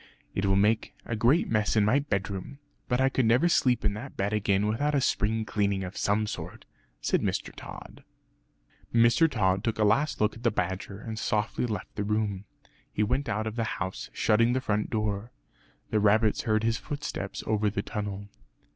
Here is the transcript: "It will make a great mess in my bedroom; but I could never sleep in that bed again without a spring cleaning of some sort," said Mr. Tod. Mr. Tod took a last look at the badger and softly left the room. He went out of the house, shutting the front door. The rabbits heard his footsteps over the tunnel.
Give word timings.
"It 0.33 0.47
will 0.47 0.55
make 0.55 0.95
a 1.05 1.15
great 1.15 1.47
mess 1.47 1.75
in 1.75 1.85
my 1.85 1.99
bedroom; 1.99 2.57
but 2.89 2.99
I 2.99 3.07
could 3.07 3.27
never 3.27 3.47
sleep 3.47 3.85
in 3.85 3.93
that 3.93 4.17
bed 4.17 4.33
again 4.33 4.65
without 4.65 4.95
a 4.95 4.99
spring 4.99 5.45
cleaning 5.45 5.83
of 5.83 5.95
some 5.95 6.25
sort," 6.25 6.65
said 7.01 7.21
Mr. 7.21 7.53
Tod. 7.55 8.03
Mr. 8.91 9.29
Tod 9.29 9.63
took 9.63 9.77
a 9.77 9.83
last 9.83 10.19
look 10.19 10.33
at 10.35 10.41
the 10.41 10.49
badger 10.49 10.99
and 10.99 11.19
softly 11.19 11.67
left 11.67 11.93
the 11.95 12.03
room. 12.03 12.45
He 12.91 13.03
went 13.03 13.29
out 13.29 13.45
of 13.45 13.55
the 13.57 13.63
house, 13.77 14.09
shutting 14.11 14.53
the 14.53 14.59
front 14.59 14.89
door. 14.89 15.29
The 15.91 15.99
rabbits 15.99 16.41
heard 16.45 16.63
his 16.63 16.77
footsteps 16.79 17.43
over 17.45 17.69
the 17.69 17.83
tunnel. 17.83 18.27